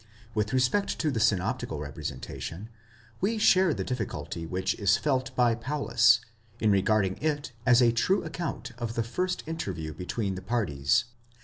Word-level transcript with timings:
With 0.33 0.51
respect 0.51 0.97
to 0.97 1.11
the 1.11 1.19
synoptical 1.19 1.79
representation, 1.79 2.69
we 3.19 3.37
share 3.37 3.71
the 3.71 3.83
difficulty 3.83 4.47
which 4.47 4.73
is 4.79 4.97
felt 4.97 5.29
by 5.35 5.53
Paulus, 5.53 6.21
in 6.59 6.71
regarding 6.71 7.19
it 7.21 7.51
as 7.67 7.83
a 7.83 7.91
true 7.91 8.23
account 8.23 8.71
of 8.79 8.95
the 8.95 9.03
first 9.03 9.43
interview 9.45 9.93
between 9.93 10.33
the 10.33 10.41
parties. 10.41 11.03